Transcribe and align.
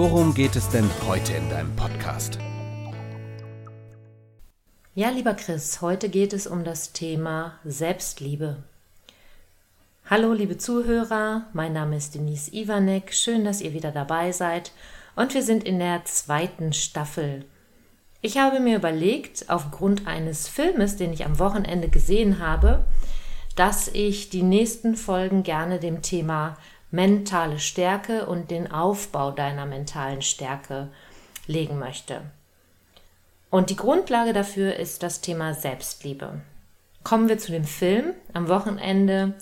worum 0.00 0.32
geht 0.32 0.56
es 0.56 0.66
denn 0.70 0.88
heute 1.06 1.34
in 1.34 1.50
deinem 1.50 1.76
Podcast? 1.76 2.38
Ja, 4.94 5.10
lieber 5.10 5.34
Chris, 5.34 5.82
heute 5.82 6.08
geht 6.08 6.32
es 6.32 6.46
um 6.46 6.64
das 6.64 6.94
Thema 6.94 7.58
Selbstliebe. 7.66 8.62
Hallo, 10.08 10.32
liebe 10.32 10.56
Zuhörer, 10.56 11.42
mein 11.52 11.74
Name 11.74 11.98
ist 11.98 12.14
Denise 12.14 12.50
Iwanek. 12.50 13.12
Schön, 13.12 13.44
dass 13.44 13.60
ihr 13.60 13.74
wieder 13.74 13.92
dabei 13.92 14.32
seid. 14.32 14.72
Und 15.16 15.34
wir 15.34 15.42
sind 15.42 15.64
in 15.64 15.78
der 15.78 16.02
zweiten 16.06 16.72
Staffel. 16.72 17.44
Ich 18.22 18.38
habe 18.38 18.58
mir 18.58 18.76
überlegt, 18.76 19.50
aufgrund 19.50 20.06
eines 20.06 20.48
Filmes, 20.48 20.96
den 20.96 21.12
ich 21.12 21.26
am 21.26 21.38
Wochenende 21.38 21.90
gesehen 21.90 22.38
habe, 22.38 22.86
dass 23.54 23.88
ich 23.88 24.30
die 24.30 24.44
nächsten 24.44 24.96
Folgen 24.96 25.42
gerne 25.42 25.78
dem 25.78 26.00
Thema 26.00 26.56
mentale 26.90 27.58
Stärke 27.58 28.26
und 28.26 28.50
den 28.50 28.70
Aufbau 28.70 29.30
deiner 29.30 29.66
mentalen 29.66 30.22
Stärke 30.22 30.88
legen 31.46 31.78
möchte. 31.78 32.22
Und 33.50 33.70
die 33.70 33.76
Grundlage 33.76 34.32
dafür 34.32 34.76
ist 34.76 35.02
das 35.02 35.20
Thema 35.20 35.54
Selbstliebe. 35.54 36.40
Kommen 37.02 37.28
wir 37.28 37.38
zu 37.38 37.52
dem 37.52 37.64
Film. 37.64 38.14
Am 38.32 38.48
Wochenende 38.48 39.34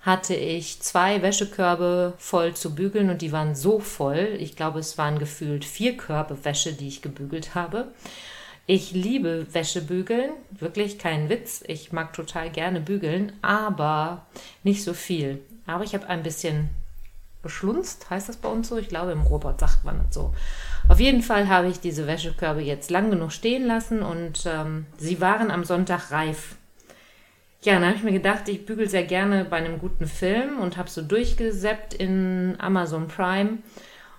hatte 0.00 0.34
ich 0.34 0.80
zwei 0.80 1.22
Wäschekörbe 1.22 2.12
voll 2.18 2.54
zu 2.54 2.74
bügeln 2.74 3.08
und 3.08 3.22
die 3.22 3.32
waren 3.32 3.54
so 3.54 3.80
voll. 3.80 4.36
Ich 4.38 4.54
glaube, 4.54 4.80
es 4.80 4.98
waren 4.98 5.18
gefühlt 5.18 5.64
vier 5.64 5.96
Körbe 5.96 6.44
Wäsche, 6.44 6.74
die 6.74 6.88
ich 6.88 7.00
gebügelt 7.00 7.54
habe. 7.54 7.88
Ich 8.66 8.92
liebe 8.92 9.46
Wäschebügeln, 9.52 10.30
wirklich 10.50 10.98
kein 10.98 11.28
Witz. 11.28 11.62
Ich 11.66 11.92
mag 11.92 12.12
total 12.12 12.50
gerne 12.50 12.80
bügeln, 12.80 13.32
aber 13.40 14.26
nicht 14.62 14.84
so 14.84 14.92
viel. 14.92 15.40
Aber 15.66 15.84
ich 15.84 15.94
habe 15.94 16.08
ein 16.08 16.22
bisschen 16.22 16.68
beschlunzt, 17.44 18.10
heißt 18.10 18.28
das 18.28 18.38
bei 18.38 18.48
uns 18.48 18.68
so? 18.68 18.76
Ich 18.76 18.88
glaube, 18.88 19.12
im 19.12 19.22
Robot 19.22 19.60
sagt 19.60 19.84
man 19.84 19.98
das 19.98 20.14
so. 20.14 20.34
Auf 20.88 20.98
jeden 20.98 21.22
Fall 21.22 21.48
habe 21.48 21.68
ich 21.68 21.78
diese 21.78 22.08
Wäschekörbe 22.08 22.60
jetzt 22.60 22.90
lang 22.90 23.10
genug 23.10 23.30
stehen 23.30 23.66
lassen 23.66 24.02
und 24.02 24.44
ähm, 24.46 24.86
sie 24.98 25.20
waren 25.20 25.52
am 25.52 25.64
Sonntag 25.64 26.10
reif. 26.10 26.56
Ja, 27.62 27.74
dann 27.74 27.86
habe 27.86 27.96
ich 27.96 28.02
mir 28.02 28.12
gedacht, 28.12 28.48
ich 28.48 28.66
bügel 28.66 28.90
sehr 28.90 29.04
gerne 29.04 29.46
bei 29.46 29.56
einem 29.56 29.78
guten 29.78 30.06
Film 30.06 30.58
und 30.58 30.76
habe 30.76 30.90
so 30.90 31.00
durchgeseppt 31.00 31.94
in 31.94 32.56
Amazon 32.58 33.08
Prime. 33.08 33.58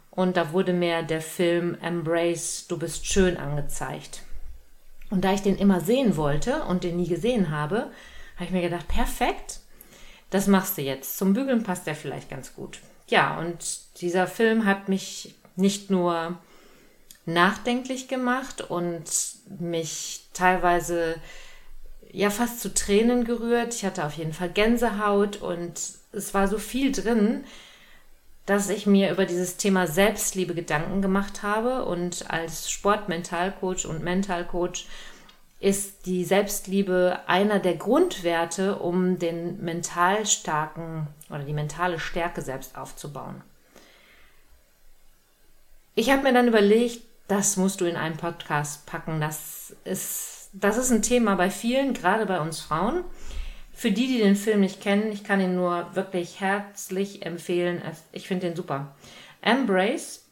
Und 0.10 0.38
da 0.38 0.52
wurde 0.54 0.74
mir 0.74 1.04
der 1.04 1.22
Film 1.22 1.78
Embrace, 1.82 2.66
du 2.68 2.80
bist 2.80 3.06
schön 3.06 3.38
angezeigt. 3.38 4.24
Und 5.12 5.24
da 5.24 5.34
ich 5.34 5.42
den 5.42 5.58
immer 5.58 5.82
sehen 5.82 6.18
wollte 6.18 6.64
und 6.64 6.84
den 6.84 6.98
nie 6.98 7.08
gesehen 7.08 7.52
habe, 7.52 7.92
habe 8.36 8.46
ich 8.46 8.52
mir 8.52 8.62
gedacht, 8.62 8.88
perfekt, 8.88 9.60
das 10.32 10.48
machst 10.48 10.78
du 10.78 10.82
jetzt. 10.82 11.18
Zum 11.18 11.34
Bügeln 11.34 11.64
passt 11.64 11.86
der 11.86 11.96
vielleicht 11.96 12.30
ganz 12.30 12.56
gut. 12.56 12.80
Ja, 13.08 13.38
und 13.38 14.02
dieser 14.02 14.28
Film 14.28 14.66
hat 14.66 14.90
mich 14.90 15.36
nicht 15.56 15.90
nur 15.90 16.38
nachdenklich 17.26 18.08
gemacht 18.08 18.62
und 18.62 19.04
mich 19.60 20.28
teilweise 20.34 21.16
ja 22.12 22.30
fast 22.30 22.62
zu 22.62 22.74
Tränen 22.74 23.26
gerührt. 23.26 23.74
Ich 23.74 23.86
hatte 23.86 24.06
auf 24.06 24.14
jeden 24.14 24.34
Fall 24.34 24.50
Gänsehaut 24.50 25.38
und 25.38 25.74
es 26.12 26.34
war 26.34 26.48
so 26.48 26.58
viel 26.58 26.92
drin, 26.92 27.44
dass 28.46 28.70
ich 28.70 28.86
mir 28.86 29.12
über 29.12 29.26
dieses 29.26 29.58
Thema 29.58 29.88
Selbstliebe 29.88 30.54
Gedanken 30.54 31.02
gemacht 31.02 31.44
habe. 31.44 31.86
Und 31.86 32.30
als 32.30 32.70
Sportmentalcoach 32.70 33.86
und 33.86 34.04
Mentalcoach 34.04 34.86
ist 35.66 36.06
die 36.06 36.24
Selbstliebe 36.24 37.22
einer 37.26 37.58
der 37.58 37.76
Grundwerte, 37.76 38.78
um 38.78 39.18
den 39.18 39.64
mental 39.64 40.28
starken 40.28 41.08
oder 41.32 41.40
die 41.44 41.54
mentale 41.54 42.00
Stärke 42.00 42.44
selbst 42.44 42.78
aufzubauen. 42.78 43.42
Ich 45.96 46.12
habe 46.12 46.22
mir 46.22 46.34
dann 46.34 46.48
überlegt, 46.48 47.02
das 47.28 47.58
musst 47.58 47.82
du 47.82 47.86
in 47.86 47.96
einen 47.96 48.18
Podcast 48.18 48.86
packen. 48.86 49.20
Das 49.20 49.76
ist 49.86 50.36
das 50.54 50.78
ist 50.78 50.92
ein 50.92 51.02
Thema 51.02 51.36
bei 51.36 51.50
vielen, 51.50 51.96
gerade 51.96 52.28
bei 52.28 52.40
uns 52.40 52.62
Frauen. 52.62 53.04
Für 53.74 53.92
die, 53.92 54.08
die 54.08 54.20
den 54.20 54.36
Film 54.36 54.60
nicht 54.60 54.82
kennen, 54.82 55.12
ich 55.12 55.24
kann 55.24 55.42
ihn 55.42 55.56
nur 55.56 55.96
wirklich 55.96 56.40
herzlich 56.40 57.26
empfehlen. 57.26 57.82
Ich 58.12 58.28
finde 58.28 58.48
den 58.48 58.56
super. 58.56 58.96
Embrace, 59.42 60.24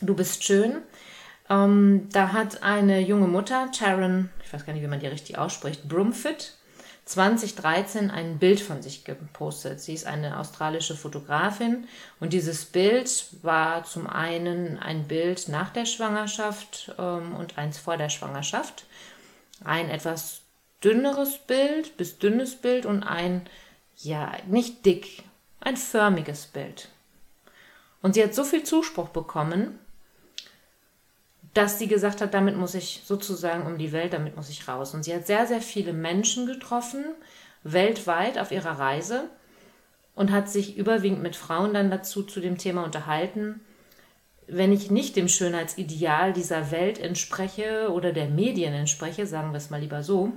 du 0.00 0.14
bist 0.14 0.44
schön. 0.44 0.76
Ähm, 1.50 2.08
da 2.12 2.32
hat 2.32 2.62
eine 2.62 3.00
junge 3.00 3.26
Mutter, 3.26 3.70
Sharon, 3.72 4.30
ich 4.44 4.52
weiß 4.52 4.64
gar 4.64 4.72
nicht, 4.72 4.82
wie 4.82 4.88
man 4.88 5.00
die 5.00 5.06
richtig 5.06 5.38
ausspricht, 5.38 5.88
Brumfit, 5.88 6.54
2013 7.04 8.10
ein 8.10 8.38
Bild 8.38 8.60
von 8.60 8.80
sich 8.80 9.04
gepostet. 9.04 9.80
Sie 9.80 9.92
ist 9.92 10.06
eine 10.06 10.38
australische 10.38 10.96
Fotografin 10.96 11.86
und 12.18 12.32
dieses 12.32 12.64
Bild 12.64 13.26
war 13.42 13.84
zum 13.84 14.06
einen 14.06 14.78
ein 14.78 15.06
Bild 15.06 15.48
nach 15.48 15.70
der 15.70 15.84
Schwangerschaft 15.84 16.94
ähm, 16.98 17.34
und 17.36 17.58
eins 17.58 17.76
vor 17.78 17.98
der 17.98 18.08
Schwangerschaft 18.08 18.86
ein 19.62 19.90
etwas 19.90 20.40
dünneres 20.82 21.38
Bild 21.38 21.96
bis 21.96 22.18
dünnes 22.18 22.56
Bild 22.56 22.86
und 22.86 23.02
ein, 23.02 23.46
ja, 23.96 24.32
nicht 24.46 24.84
dick, 24.86 25.22
ein 25.60 25.76
förmiges 25.76 26.46
Bild. 26.46 26.88
Und 28.02 28.14
sie 28.14 28.22
hat 28.22 28.34
so 28.34 28.44
viel 28.44 28.64
Zuspruch 28.64 29.08
bekommen, 29.08 29.78
dass 31.52 31.78
sie 31.78 31.86
gesagt 31.86 32.20
hat, 32.20 32.34
damit 32.34 32.56
muss 32.56 32.74
ich 32.74 33.02
sozusagen 33.04 33.66
um 33.66 33.78
die 33.78 33.92
Welt, 33.92 34.12
damit 34.12 34.36
muss 34.36 34.48
ich 34.48 34.66
raus. 34.66 34.94
Und 34.94 35.04
sie 35.04 35.14
hat 35.14 35.26
sehr, 35.26 35.46
sehr 35.46 35.60
viele 35.60 35.92
Menschen 35.92 36.46
getroffen, 36.46 37.04
weltweit 37.62 38.38
auf 38.38 38.50
ihrer 38.50 38.78
Reise 38.78 39.28
und 40.14 40.32
hat 40.32 40.48
sich 40.48 40.76
überwiegend 40.76 41.22
mit 41.22 41.36
Frauen 41.36 41.74
dann 41.74 41.90
dazu 41.90 42.22
zu 42.22 42.40
dem 42.40 42.58
Thema 42.58 42.84
unterhalten, 42.84 43.60
wenn 44.46 44.72
ich 44.72 44.90
nicht 44.90 45.16
dem 45.16 45.28
Schönheitsideal 45.28 46.32
dieser 46.32 46.70
Welt 46.70 46.98
entspreche 46.98 47.90
oder 47.90 48.12
der 48.12 48.28
Medien 48.28 48.74
entspreche, 48.74 49.26
sagen 49.26 49.52
wir 49.52 49.56
es 49.56 49.70
mal 49.70 49.80
lieber 49.80 50.02
so, 50.02 50.32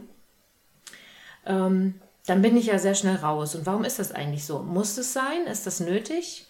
ähm, 1.46 1.96
dann 2.26 2.42
bin 2.42 2.58
ich 2.58 2.68
ja 2.68 2.80
sehr 2.80 2.96
schnell 2.96 3.16
raus. 3.16 3.56
Und 3.56 3.66
warum 3.66 3.84
ist 3.84 4.00
das 4.00 4.12
eigentlich 4.12 4.46
so? 4.46 4.60
Muss 4.60 4.98
es 4.98 5.14
sein? 5.14 5.46
Ist 5.46 5.66
das 5.66 5.80
nötig? 5.80 6.48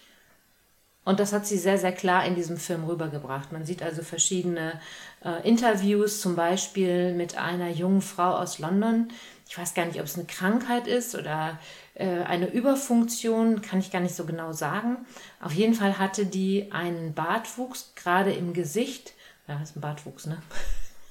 Und 1.04 1.20
das 1.20 1.32
hat 1.32 1.46
sie 1.46 1.56
sehr, 1.56 1.78
sehr 1.78 1.92
klar 1.92 2.26
in 2.26 2.34
diesem 2.34 2.58
Film 2.58 2.84
rübergebracht. 2.84 3.50
Man 3.50 3.64
sieht 3.64 3.82
also 3.82 4.02
verschiedene 4.02 4.78
äh, 5.24 5.48
Interviews, 5.48 6.20
zum 6.20 6.36
Beispiel 6.36 7.14
mit 7.14 7.38
einer 7.38 7.70
jungen 7.70 8.02
Frau 8.02 8.36
aus 8.36 8.58
London. 8.58 9.08
Ich 9.48 9.56
weiß 9.56 9.72
gar 9.72 9.86
nicht, 9.86 9.98
ob 10.00 10.04
es 10.04 10.16
eine 10.16 10.26
Krankheit 10.26 10.86
ist 10.86 11.14
oder 11.14 11.58
äh, 11.94 12.22
eine 12.24 12.50
Überfunktion, 12.50 13.62
kann 13.62 13.78
ich 13.78 13.90
gar 13.90 14.00
nicht 14.00 14.14
so 14.14 14.26
genau 14.26 14.52
sagen. 14.52 14.98
Auf 15.40 15.52
jeden 15.52 15.74
Fall 15.74 15.98
hatte 15.98 16.26
die 16.26 16.70
einen 16.72 17.14
Bartwuchs, 17.14 17.92
gerade 17.94 18.32
im 18.32 18.52
Gesicht. 18.52 19.14
Ja, 19.46 19.58
ist 19.62 19.76
ein 19.76 19.80
Bartwuchs, 19.80 20.26
ne? 20.26 20.42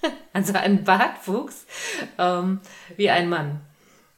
also 0.34 0.54
einen 0.54 0.84
Bartwuchs 0.84 1.66
ähm, 2.20 2.62
wie 2.96 3.10
ein 3.10 3.30
Mann. 3.30 3.62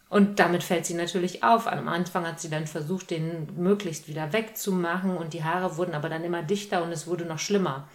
Und 0.10 0.40
damit 0.40 0.64
fällt 0.64 0.88
sie 0.88 0.96
natürlich 0.96 1.44
auf. 1.44 1.68
Am 1.68 1.88
Anfang 1.88 2.26
hat 2.26 2.40
sie 2.40 2.50
dann 2.50 2.66
versucht, 2.66 3.12
den 3.12 3.48
möglichst 3.58 4.08
wieder 4.08 4.34
wegzumachen 4.34 5.16
und 5.16 5.34
die 5.34 5.44
Haare 5.44 5.78
wurden 5.78 5.94
aber 5.94 6.10
dann 6.10 6.24
immer 6.24 6.42
dichter 6.42 6.84
und 6.84 6.92
es 6.92 7.06
wurde 7.06 7.26
noch 7.26 7.38
schlimmer. 7.38 7.88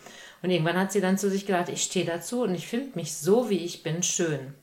Und 0.43 0.51
irgendwann 0.51 0.79
hat 0.79 0.93
sie 0.93 1.01
dann 1.01 1.19
zu 1.19 1.29
sich 1.29 1.47
gedacht, 1.47 1.69
ich 1.69 1.83
stehe 1.83 2.05
dazu 2.05 2.43
und 2.43 2.55
ich 2.55 2.69
finde 2.69 2.97
mich 2.97 3.17
so, 3.17 3.51
wie 3.51 3.65
ich 3.65 3.83
bin, 3.83 4.03
schön. 4.03 4.55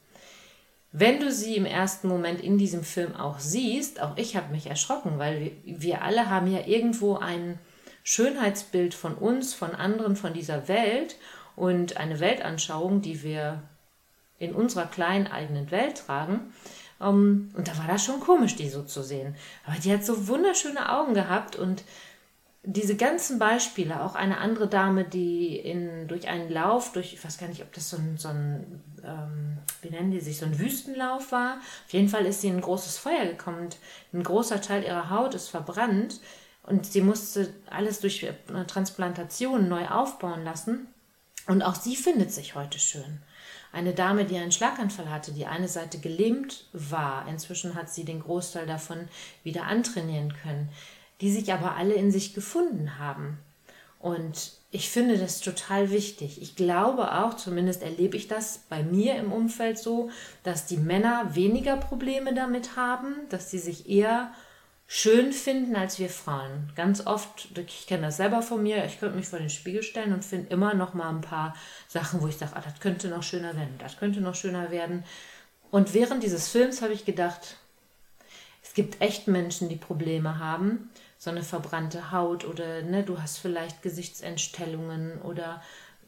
Wenn 0.94 1.19
du 1.19 1.31
sie 1.31 1.56
im 1.56 1.65
ersten 1.65 2.07
Moment 2.07 2.42
in 2.42 2.57
diesem 2.57 2.83
Film 2.83 3.15
auch 3.15 3.39
siehst, 3.39 4.01
auch 4.01 4.15
ich 4.18 4.36
habe 4.36 4.51
mich 4.51 4.68
erschrocken, 4.68 5.19
weil 5.19 5.51
wir, 5.65 6.03
alle 6.03 6.30
haben 6.30 6.48
ja 6.48 6.65
irgendwo 6.65 7.18
ein 7.18 7.59
Schönheitsbild 8.03 8.94
von 8.94 9.15
uns, 9.15 9.53
von 9.53 9.74
anderen, 9.74 10.15
von 10.15 10.33
dieser 10.33 10.68
Welt 10.68 11.15
und 11.56 11.98
eine 11.98 12.19
Weltanschauung, 12.19 13.01
die 13.01 13.24
wir 13.24 13.63
in 14.38 14.53
unserer 14.53 14.86
kleinen 14.86 15.27
eigenen 15.27 15.71
Welt 15.71 16.03
tragen. 16.06 16.53
Um, 17.01 17.50
und 17.56 17.68
da 17.68 17.77
war 17.80 17.88
das 17.88 18.06
schon 18.06 18.19
komisch, 18.19 18.56
die 18.56 18.69
so 18.69 18.83
zu 18.83 19.01
sehen. 19.01 19.36
Aber 19.65 19.75
die 19.77 19.92
hat 19.92 20.06
so 20.06 20.27
wunderschöne 20.27 20.92
Augen 20.92 21.15
gehabt 21.15 21.56
und 21.56 21.83
diese 22.63 22.95
ganzen 22.95 23.39
Beispiele, 23.39 24.03
auch 24.03 24.13
eine 24.13 24.38
andere 24.38 24.68
Dame, 24.68 25.03
die 25.03 25.57
in, 25.57 26.07
durch 26.07 26.27
einen 26.27 26.51
Lauf, 26.51 26.94
durch, 26.94 27.13
ich 27.13 27.24
weiß 27.24 27.39
gar 27.39 27.48
nicht, 27.48 27.63
ob 27.63 27.74
das 27.74 27.89
so 27.89 27.98
ein, 27.98 28.18
so 28.18 28.27
ein 28.27 28.81
ähm, 29.03 29.57
wie 29.81 29.89
nennen 29.89 30.12
die 30.12 30.19
sich, 30.19 30.38
so 30.38 30.45
ein 30.45 30.59
Wüstenlauf 30.59 31.31
war. 31.31 31.57
Auf 31.88 31.94
jeden 31.94 32.07
Fall 32.07 32.25
ist 32.27 32.42
sie 32.42 32.50
in 32.50 32.57
ein 32.57 32.62
großes 32.62 33.00
Feuer 33.00 33.25
gekommen. 33.25 33.69
Ein 34.13 34.24
großer 34.24 34.62
Teil 34.62 34.83
ihrer 34.83 35.09
Haut 35.09 35.33
ist 35.33 35.48
verbrannt 35.48 36.19
und 36.63 36.86
sie 36.86 37.01
musste 37.01 37.51
alles 37.69 38.00
durch 38.00 38.27
eine 38.48 38.68
Transplantation 38.68 39.68
neu 39.68 39.88
aufbauen 39.88 40.44
lassen. 40.44 40.88
Und 41.48 41.63
auch 41.63 41.74
sie 41.74 41.95
findet 41.95 42.31
sich 42.31 42.53
heute 42.53 42.77
schön. 42.77 43.24
Eine 43.73 43.94
Dame, 43.94 44.25
die 44.25 44.38
einen 44.38 44.51
Schlaganfall 44.51 45.09
hatte, 45.09 45.31
die 45.31 45.45
eine 45.45 45.68
Seite 45.68 46.00
gelähmt 46.00 46.65
war, 46.73 47.27
inzwischen 47.27 47.75
hat 47.75 47.89
sie 47.89 48.03
den 48.03 48.21
Großteil 48.21 48.65
davon 48.65 49.07
wieder 49.44 49.63
antrainieren 49.63 50.33
können, 50.44 50.69
die 51.21 51.31
sich 51.31 51.53
aber 51.53 51.75
alle 51.75 51.94
in 51.94 52.12
sich 52.12 52.33
gefunden 52.33 53.00
haben. 53.00 53.39
Und 54.00 54.53
ich 54.71 54.89
finde 54.89 55.18
das 55.18 55.41
total 55.41 55.91
wichtig. 55.91 56.41
Ich 56.41 56.56
glaube 56.56 57.13
auch, 57.13 57.35
zumindest 57.35 57.83
erlebe 57.83 58.18
ich 58.18 58.27
das 58.27 58.62
bei 58.68 58.83
mir 58.83 59.15
im 59.15 59.31
Umfeld 59.31 59.77
so, 59.77 60.09
dass 60.44 60.65
die 60.65 60.77
Männer 60.77 61.35
weniger 61.35 61.77
Probleme 61.77 62.33
damit 62.33 62.75
haben, 62.75 63.15
dass 63.29 63.51
sie 63.51 63.59
sich 63.59 63.88
eher 63.88 64.33
schön 64.93 65.31
finden 65.31 65.77
als 65.77 65.99
wir 65.99 66.09
Frauen. 66.09 66.69
Ganz 66.75 67.07
oft, 67.07 67.57
ich 67.57 67.88
kenne 67.88 68.07
das 68.07 68.17
selber 68.17 68.41
von 68.41 68.61
mir, 68.61 68.83
ich 68.83 68.99
könnte 68.99 69.15
mich 69.15 69.29
vor 69.29 69.39
den 69.39 69.49
Spiegel 69.49 69.83
stellen 69.83 70.11
und 70.11 70.25
finde 70.25 70.51
immer 70.51 70.73
noch 70.73 70.93
mal 70.93 71.07
ein 71.07 71.21
paar 71.21 71.55
Sachen, 71.88 72.21
wo 72.21 72.27
ich 72.27 72.35
sage, 72.35 72.57
ah, 72.57 72.61
das 72.61 72.81
könnte 72.81 73.07
noch 73.07 73.23
schöner 73.23 73.55
werden, 73.55 73.77
das 73.79 73.95
könnte 73.95 74.19
noch 74.19 74.35
schöner 74.35 74.69
werden. 74.69 75.05
Und 75.71 75.93
während 75.93 76.23
dieses 76.23 76.49
Films 76.49 76.81
habe 76.81 76.91
ich 76.91 77.05
gedacht, 77.05 77.55
es 78.61 78.73
gibt 78.73 78.99
echt 78.99 79.29
Menschen, 79.29 79.69
die 79.69 79.77
Probleme 79.77 80.39
haben, 80.39 80.89
so 81.17 81.29
eine 81.29 81.43
verbrannte 81.43 82.11
Haut 82.11 82.43
oder 82.43 82.81
ne, 82.81 83.03
du 83.03 83.21
hast 83.21 83.38
vielleicht 83.38 83.81
Gesichtsentstellungen 83.83 85.21
oder 85.21 85.61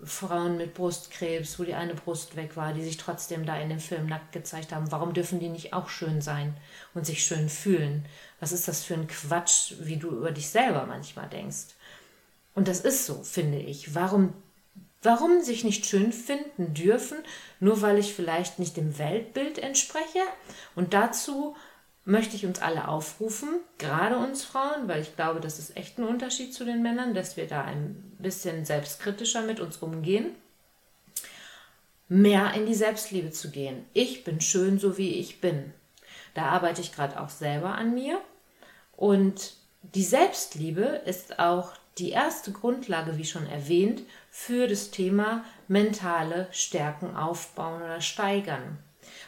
Frauen 0.05 0.57
mit 0.57 0.73
Brustkrebs, 0.73 1.59
wo 1.59 1.63
die 1.63 1.73
eine 1.73 1.95
Brust 1.95 2.35
weg 2.35 2.55
war, 2.55 2.73
die 2.73 2.83
sich 2.83 2.97
trotzdem 2.97 3.45
da 3.45 3.57
in 3.57 3.69
dem 3.69 3.79
Film 3.79 4.07
nackt 4.07 4.31
gezeigt 4.31 4.71
haben. 4.73 4.91
Warum 4.91 5.13
dürfen 5.13 5.39
die 5.39 5.49
nicht 5.49 5.73
auch 5.73 5.89
schön 5.89 6.21
sein 6.21 6.55
und 6.93 7.05
sich 7.05 7.23
schön 7.23 7.49
fühlen? 7.49 8.05
Was 8.39 8.51
ist 8.51 8.67
das 8.67 8.83
für 8.83 8.93
ein 8.93 9.07
Quatsch, 9.07 9.73
wie 9.79 9.97
du 9.97 10.09
über 10.09 10.31
dich 10.31 10.49
selber 10.49 10.85
manchmal 10.85 11.29
denkst? 11.29 11.75
Und 12.55 12.67
das 12.67 12.81
ist 12.81 13.05
so, 13.05 13.23
finde 13.23 13.59
ich. 13.59 13.95
Warum, 13.95 14.33
warum 15.01 15.41
sich 15.41 15.63
nicht 15.63 15.85
schön 15.85 16.11
finden 16.11 16.73
dürfen, 16.73 17.17
nur 17.59 17.81
weil 17.81 17.97
ich 17.97 18.13
vielleicht 18.13 18.59
nicht 18.59 18.77
dem 18.77 18.97
Weltbild 18.97 19.57
entspreche? 19.57 20.21
Und 20.75 20.93
dazu 20.93 21.55
möchte 22.05 22.35
ich 22.35 22.45
uns 22.45 22.61
alle 22.61 22.87
aufrufen, 22.87 23.59
gerade 23.77 24.17
uns 24.17 24.43
Frauen, 24.43 24.87
weil 24.87 25.01
ich 25.01 25.15
glaube, 25.15 25.39
das 25.39 25.59
ist 25.59 25.77
echt 25.77 25.97
ein 25.97 26.03
Unterschied 26.03 26.53
zu 26.53 26.65
den 26.65 26.81
Männern, 26.81 27.13
dass 27.13 27.37
wir 27.37 27.47
da 27.47 27.63
ein 27.63 27.95
bisschen 28.19 28.65
selbstkritischer 28.65 29.41
mit 29.41 29.59
uns 29.59 29.77
umgehen, 29.77 30.35
mehr 32.09 32.53
in 32.53 32.65
die 32.65 32.75
Selbstliebe 32.75 33.31
zu 33.31 33.51
gehen. 33.51 33.85
Ich 33.93 34.23
bin 34.23 34.41
schön, 34.41 34.79
so 34.79 34.97
wie 34.97 35.15
ich 35.15 35.39
bin. 35.39 35.73
Da 36.33 36.45
arbeite 36.45 36.81
ich 36.81 36.91
gerade 36.91 37.19
auch 37.19 37.29
selber 37.29 37.75
an 37.75 37.93
mir. 37.93 38.19
Und 38.97 39.53
die 39.81 40.03
Selbstliebe 40.03 41.01
ist 41.05 41.39
auch 41.39 41.73
die 41.97 42.09
erste 42.09 42.51
Grundlage, 42.51 43.17
wie 43.17 43.25
schon 43.25 43.47
erwähnt, 43.47 44.01
für 44.29 44.67
das 44.67 44.91
Thema 44.91 45.45
mentale 45.67 46.47
Stärken 46.51 47.15
aufbauen 47.15 47.81
oder 47.81 48.01
steigern. 48.01 48.79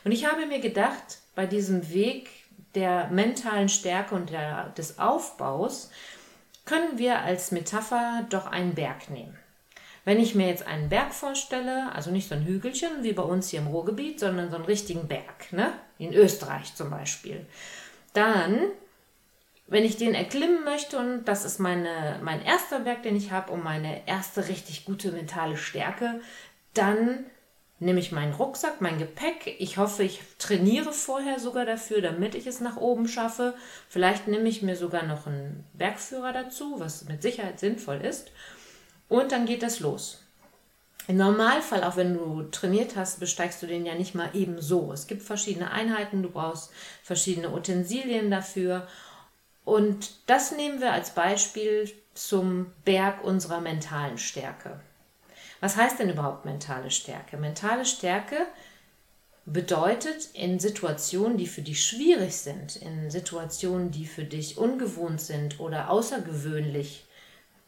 Und 0.04 0.12
ich 0.12 0.25
habe 0.25 0.45
mir 0.45 0.60
gedacht, 0.60 1.19
bei 1.36 1.45
diesem 1.45 1.92
Weg 1.94 2.30
der 2.75 3.07
mentalen 3.07 3.69
Stärke 3.69 4.16
und 4.16 4.30
der, 4.30 4.69
des 4.77 5.00
Aufbaus 5.00 5.89
können 6.66 6.98
wir 6.98 7.19
als 7.19 7.51
Metapher 7.51 8.25
doch 8.30 8.48
einen 8.48 8.75
Berg 8.75 9.10
nehmen. 9.10 9.38
Wenn 10.04 10.19
ich 10.19 10.36
mir 10.36 10.48
jetzt 10.48 10.68
einen 10.68 10.89
Berg 10.89 11.13
vorstelle, 11.13 11.92
also 11.94 12.12
nicht 12.12 12.30
so 12.30 12.36
ein 12.36 12.45
Hügelchen 12.45 13.01
wie 13.01 13.13
bei 13.13 13.24
uns 13.24 13.50
hier 13.50 13.60
im 13.60 13.68
Ruhrgebiet, 13.68 14.19
sondern 14.19 14.51
so 14.51 14.56
einen 14.56 14.66
richtigen 14.66 15.07
Berg, 15.07 15.51
ne? 15.51 15.74
in 15.98 16.13
Österreich 16.13 16.75
zum 16.75 16.92
Beispiel, 16.92 17.45
dann, 18.13 18.60
wenn 19.66 19.83
ich 19.83 19.98
den 19.98 20.13
erklimmen 20.13 20.63
möchte, 20.63 21.00
und 21.00 21.25
das 21.25 21.44
ist 21.44 21.60
meine, 21.60 22.19
mein 22.22 22.44
erster 22.44 22.81
Berg, 22.81 23.01
den 23.01 23.16
ich 23.16 23.31
habe, 23.31 23.51
um 23.51 23.63
meine 23.63 24.07
erste 24.07 24.48
richtig 24.48 24.86
gute 24.86 25.12
mentale 25.12 25.57
Stärke, 25.57 26.22
dann 26.75 27.25
nehme 27.80 28.00
ich 28.00 28.12
meinen 28.12 28.33
Rucksack, 28.33 28.81
mein 28.81 28.98
Gepäck. 28.98 29.56
Ich 29.60 29.77
hoffe, 29.77 30.04
ich 30.04 30.22
trainiere 30.39 30.94
vorher 30.94 31.39
sogar 31.39 31.66
dafür, 31.66 32.01
damit 32.01 32.36
ich 32.36 32.48
es 32.48 32.62
nach 32.62 32.77
oben 32.77 33.07
schaffe. 33.07 33.54
Vielleicht 33.89 34.27
nehme 34.27 34.48
ich 34.48 34.62
mir 34.62 34.75
sogar 34.75 35.04
noch 35.04 35.27
einen 35.27 35.66
Bergführer 35.74 36.31
dazu, 36.31 36.80
was 36.80 37.06
mit 37.06 37.22
Sicherheit 37.22 37.60
sinnvoll 37.60 38.01
ist. 38.01 38.31
Und 39.10 39.31
dann 39.31 39.45
geht 39.45 39.62
das 39.62 39.80
los. 39.80 40.22
Im 41.07 41.18
Normalfall, 41.18 41.83
auch 41.83 41.98
wenn 41.98 42.16
du 42.16 42.44
trainiert 42.44 42.95
hast, 42.95 43.19
besteigst 43.19 43.62
du 43.62 43.68
den 43.68 43.86
ja 43.86 43.94
nicht 43.94 44.16
mal 44.16 44.30
eben 44.33 44.60
so. 44.60 44.92
Es 44.92 45.06
gibt 45.06 45.22
verschiedene 45.22 45.69
Einheiten, 45.69 46.24
du 46.24 46.30
brauchst 46.30 46.72
verschiedene 47.04 47.51
Utensilien 47.51 48.31
dafür. 48.31 48.88
Und 49.66 50.16
das 50.27 50.51
nehmen 50.51 50.80
wir 50.80 50.94
als 50.94 51.12
Beispiel 51.12 51.92
zum 52.16 52.72
Berg 52.86 53.24
unserer 53.24 53.62
mentalen 53.62 54.18
Stärke. 54.18 54.80
Was 55.65 55.77
heißt 55.77 55.97
denn 55.97 56.12
überhaupt 56.12 56.45
mentale 56.45 56.91
Stärke? 56.91 57.38
Mentale 57.38 57.88
Stärke 57.88 58.38
bedeutet 59.47 60.29
in 60.33 60.59
Situationen, 60.59 61.38
die 61.38 61.47
für 61.47 61.63
dich 61.63 61.83
schwierig 61.83 62.38
sind, 62.38 62.75
in 62.75 63.09
Situationen, 63.09 63.89
die 63.89 64.06
für 64.06 64.25
dich 64.25 64.59
ungewohnt 64.59 65.21
sind 65.21 65.59
oder 65.59 65.89
außergewöhnlich 65.89 67.07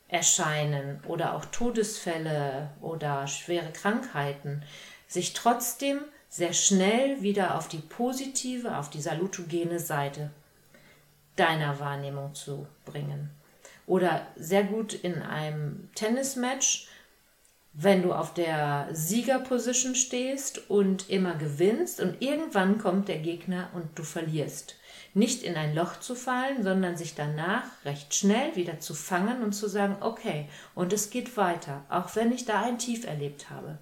erscheinen 0.10 1.04
oder 1.08 1.34
auch 1.34 1.46
Todesfälle 1.46 2.70
oder 2.82 3.26
schwere 3.26 3.72
Krankheiten, 3.72 4.62
sich 5.08 5.34
trotzdem 5.34 6.02
sehr 6.30 6.54
schnell 6.54 7.24
wieder 7.24 7.56
auf 7.56 7.68
die 7.68 7.80
positive, 7.80 8.78
auf 8.78 8.92
die 8.92 9.02
salutogene 9.02 9.80
Seite 9.80 10.30
deiner 11.36 11.80
Wahrnehmung 11.80 12.36
zu 12.36 12.68
bringen. 12.86 13.32
Oder 13.88 14.28
sehr 14.36 14.66
gut 14.66 14.94
in 14.94 15.20
einem 15.24 15.90
Tennismatch 15.96 16.87
wenn 17.80 18.02
du 18.02 18.12
auf 18.12 18.34
der 18.34 18.90
Siegerposition 18.92 19.94
stehst 19.94 20.68
und 20.68 21.12
immer 21.12 21.36
gewinnst 21.36 22.00
und 22.00 22.24
irgendwann 22.24 22.80
kommt 22.80 23.08
der 23.08 23.20
Gegner 23.20 23.70
und 23.76 23.88
du 23.94 24.04
verlierst. 24.04 24.76
Nicht 25.14 25.44
in 25.44 25.56
ein 25.56 25.76
Loch 25.76 26.00
zu 26.00 26.16
fallen, 26.16 26.64
sondern 26.64 26.98
sich 26.98 27.14
danach 27.14 27.64
recht 27.86 28.16
schnell 28.16 28.56
wieder 28.56 28.80
zu 28.80 28.96
fangen 28.96 29.44
und 29.44 29.54
zu 29.54 29.68
sagen, 29.68 29.98
okay, 30.02 30.50
und 30.74 30.92
es 30.92 31.12
geht 31.12 31.38
weiter, 31.38 31.86
auch 31.90 32.16
wenn 32.16 32.32
ich 32.32 32.46
da 32.46 32.62
ein 32.62 32.80
Tief 32.80 33.06
erlebt 33.06 33.52
habe. 33.52 33.78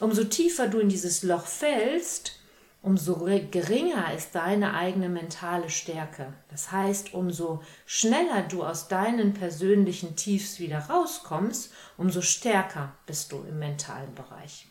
Umso 0.00 0.24
tiefer 0.24 0.68
du 0.68 0.78
in 0.78 0.88
dieses 0.88 1.22
Loch 1.22 1.44
fällst, 1.44 2.39
umso 2.82 3.26
geringer 3.50 4.12
ist 4.14 4.34
deine 4.34 4.74
eigene 4.74 5.08
mentale 5.08 5.68
Stärke. 5.68 6.32
Das 6.48 6.72
heißt, 6.72 7.14
umso 7.14 7.62
schneller 7.84 8.42
du 8.42 8.64
aus 8.64 8.88
deinen 8.88 9.34
persönlichen 9.34 10.16
Tiefs 10.16 10.58
wieder 10.58 10.78
rauskommst, 10.78 11.72
umso 11.98 12.22
stärker 12.22 12.94
bist 13.06 13.32
du 13.32 13.44
im 13.48 13.58
mentalen 13.58 14.14
Bereich. 14.14 14.66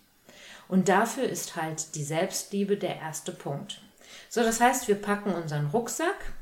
Und 0.68 0.90
dafür 0.90 1.24
ist 1.24 1.56
halt 1.56 1.96
die 1.96 2.04
Selbstliebe 2.04 2.78
der 2.78 2.98
erste 2.98 3.32
Punkt. 3.32 3.82
So, 4.30 4.42
das 4.42 4.60
heißt, 4.60 4.88
wir 4.88 4.96
packen 4.96 5.34
unseren 5.34 5.68
Rucksack 5.68 6.34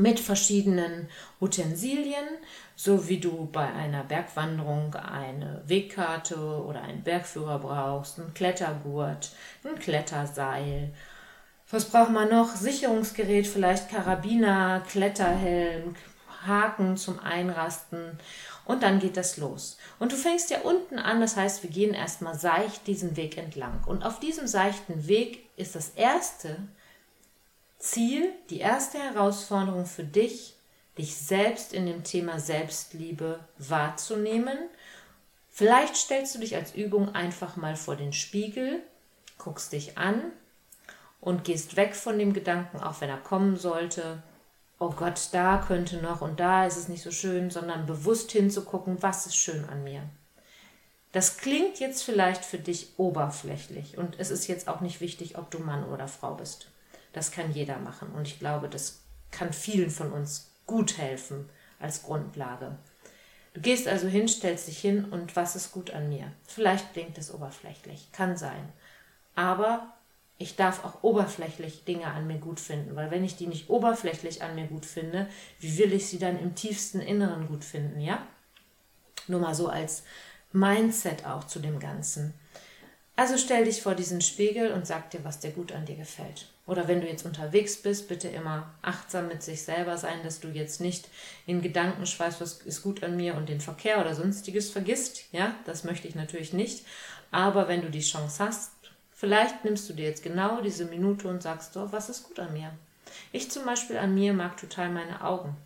mit 0.00 0.20
verschiedenen 0.20 1.08
Utensilien, 1.40 2.24
so 2.76 3.08
wie 3.08 3.18
du 3.18 3.48
bei 3.52 3.72
einer 3.72 4.02
Bergwanderung 4.04 4.94
eine 4.94 5.62
Wegkarte 5.66 6.38
oder 6.38 6.82
einen 6.82 7.02
Bergführer 7.02 7.58
brauchst, 7.58 8.18
ein 8.18 8.32
Klettergurt, 8.34 9.30
ein 9.64 9.78
Kletterseil. 9.78 10.92
Was 11.70 11.84
braucht 11.84 12.10
man 12.10 12.30
noch? 12.30 12.56
Sicherungsgerät, 12.56 13.46
vielleicht 13.46 13.90
Karabiner, 13.90 14.82
Kletterhelm, 14.88 15.94
Haken 16.46 16.96
zum 16.96 17.20
Einrasten 17.20 18.18
und 18.64 18.82
dann 18.82 18.98
geht 18.98 19.16
das 19.16 19.36
los. 19.36 19.78
Und 19.98 20.12
du 20.12 20.16
fängst 20.16 20.50
ja 20.50 20.60
unten 20.60 20.98
an, 20.98 21.20
das 21.20 21.36
heißt, 21.36 21.62
wir 21.62 21.70
gehen 21.70 21.94
erstmal 21.94 22.38
seicht 22.38 22.86
diesen 22.86 23.16
Weg 23.16 23.36
entlang. 23.36 23.82
Und 23.86 24.04
auf 24.04 24.20
diesem 24.20 24.46
seichten 24.46 25.06
Weg 25.06 25.50
ist 25.56 25.74
das 25.74 25.90
erste 25.90 26.56
Ziel, 27.80 28.32
die 28.50 28.60
erste 28.60 28.98
Herausforderung 28.98 29.86
für 29.86 30.04
dich, 30.04 30.54
dich 30.98 31.16
selbst 31.16 31.72
in 31.72 31.86
dem 31.86 32.04
Thema 32.04 32.38
Selbstliebe 32.38 33.40
wahrzunehmen. 33.58 34.58
Vielleicht 35.48 35.96
stellst 35.96 36.34
du 36.34 36.38
dich 36.38 36.54
als 36.56 36.74
Übung 36.74 37.14
einfach 37.14 37.56
mal 37.56 37.76
vor 37.76 37.96
den 37.96 38.12
Spiegel, 38.12 38.82
guckst 39.38 39.72
dich 39.72 39.98
an 39.98 40.22
und 41.20 41.44
gehst 41.44 41.76
weg 41.76 41.96
von 41.96 42.18
dem 42.18 42.32
Gedanken, 42.34 42.80
auch 42.80 43.00
wenn 43.00 43.08
er 43.08 43.16
kommen 43.16 43.56
sollte, 43.56 44.22
oh 44.78 44.90
Gott, 44.90 45.28
da 45.32 45.62
könnte 45.66 45.96
noch 45.98 46.20
und 46.20 46.38
da 46.38 46.66
ist 46.66 46.76
es 46.76 46.88
nicht 46.88 47.02
so 47.02 47.10
schön, 47.10 47.50
sondern 47.50 47.86
bewusst 47.86 48.30
hinzugucken, 48.32 49.02
was 49.02 49.26
ist 49.26 49.36
schön 49.36 49.64
an 49.68 49.84
mir. 49.84 50.02
Das 51.12 51.38
klingt 51.38 51.80
jetzt 51.80 52.02
vielleicht 52.02 52.44
für 52.44 52.58
dich 52.58 52.92
oberflächlich 52.98 53.98
und 53.98 54.18
es 54.18 54.30
ist 54.30 54.46
jetzt 54.46 54.68
auch 54.68 54.80
nicht 54.80 55.00
wichtig, 55.00 55.38
ob 55.38 55.50
du 55.50 55.58
Mann 55.58 55.84
oder 55.88 56.08
Frau 56.08 56.34
bist. 56.34 56.68
Das 57.12 57.30
kann 57.30 57.52
jeder 57.52 57.78
machen 57.78 58.10
und 58.12 58.26
ich 58.26 58.38
glaube, 58.38 58.68
das 58.68 59.02
kann 59.30 59.52
vielen 59.52 59.90
von 59.90 60.12
uns 60.12 60.52
gut 60.66 60.98
helfen 60.98 61.48
als 61.78 62.02
Grundlage. 62.02 62.76
Du 63.52 63.60
gehst 63.60 63.88
also 63.88 64.06
hin, 64.06 64.28
stellst 64.28 64.68
dich 64.68 64.78
hin 64.78 65.06
und 65.06 65.34
was 65.34 65.56
ist 65.56 65.72
gut 65.72 65.90
an 65.90 66.08
mir? 66.08 66.32
Vielleicht 66.46 66.92
klingt 66.92 67.18
es 67.18 67.34
oberflächlich, 67.34 68.12
kann 68.12 68.36
sein. 68.36 68.72
Aber 69.34 69.92
ich 70.38 70.56
darf 70.56 70.84
auch 70.84 71.02
oberflächlich 71.02 71.84
Dinge 71.84 72.06
an 72.06 72.26
mir 72.26 72.38
gut 72.38 72.60
finden, 72.60 72.94
weil 72.94 73.10
wenn 73.10 73.24
ich 73.24 73.36
die 73.36 73.46
nicht 73.46 73.68
oberflächlich 73.68 74.42
an 74.42 74.54
mir 74.54 74.66
gut 74.66 74.86
finde, 74.86 75.26
wie 75.58 75.76
will 75.78 75.92
ich 75.92 76.06
sie 76.06 76.18
dann 76.18 76.38
im 76.38 76.54
tiefsten 76.54 77.00
Inneren 77.00 77.48
gut 77.48 77.64
finden, 77.64 78.00
ja? 78.00 78.26
Nur 79.26 79.40
mal 79.40 79.54
so 79.54 79.68
als 79.68 80.04
Mindset 80.52 81.26
auch 81.26 81.44
zu 81.44 81.58
dem 81.58 81.78
Ganzen. 81.78 82.34
Also 83.16 83.36
stell 83.36 83.64
dich 83.64 83.82
vor 83.82 83.94
diesen 83.94 84.22
Spiegel 84.22 84.72
und 84.72 84.86
sag 84.86 85.10
dir, 85.10 85.24
was 85.24 85.40
dir 85.40 85.50
gut 85.50 85.72
an 85.72 85.84
dir 85.84 85.96
gefällt. 85.96 86.46
Oder 86.70 86.86
wenn 86.86 87.00
du 87.00 87.08
jetzt 87.08 87.26
unterwegs 87.26 87.82
bist, 87.82 88.06
bitte 88.06 88.28
immer 88.28 88.72
achtsam 88.80 89.26
mit 89.26 89.42
sich 89.42 89.64
selber 89.64 89.98
sein, 89.98 90.22
dass 90.22 90.38
du 90.38 90.46
jetzt 90.46 90.80
nicht 90.80 91.08
in 91.44 91.62
Gedanken 91.62 92.06
schweißt, 92.06 92.40
was 92.40 92.62
ist 92.62 92.82
gut 92.84 93.02
an 93.02 93.16
mir 93.16 93.34
und 93.34 93.48
den 93.48 93.60
Verkehr 93.60 94.00
oder 94.00 94.14
sonstiges 94.14 94.70
vergisst. 94.70 95.24
Ja, 95.32 95.56
das 95.64 95.82
möchte 95.82 96.06
ich 96.06 96.14
natürlich 96.14 96.52
nicht. 96.52 96.86
Aber 97.32 97.66
wenn 97.66 97.82
du 97.82 97.90
die 97.90 97.98
Chance 97.98 98.44
hast, 98.44 98.70
vielleicht 99.12 99.64
nimmst 99.64 99.88
du 99.88 99.94
dir 99.94 100.04
jetzt 100.04 100.22
genau 100.22 100.60
diese 100.60 100.84
Minute 100.84 101.26
und 101.26 101.42
sagst, 101.42 101.76
oh, 101.76 101.88
was 101.90 102.08
ist 102.08 102.28
gut 102.28 102.38
an 102.38 102.52
mir? 102.52 102.70
Ich 103.32 103.50
zum 103.50 103.64
Beispiel 103.64 103.98
an 103.98 104.14
mir 104.14 104.32
mag 104.32 104.56
total 104.56 104.90
meine 104.90 105.24
Augen. 105.24 105.56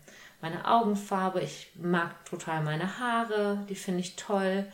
Meine 0.41 0.67
Augenfarbe, 0.67 1.39
ich 1.41 1.69
mag 1.75 2.25
total 2.25 2.63
meine 2.63 2.97
Haare, 2.97 3.63
die 3.69 3.75
finde 3.75 3.99
ich 3.99 4.15
toll 4.15 4.65